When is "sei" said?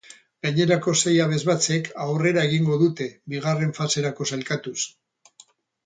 1.01-1.13